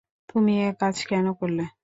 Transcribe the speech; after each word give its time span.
তুমি 0.29 0.53
একাজ 0.63 0.95
কেন 1.09 1.25
করলে? 1.39 1.63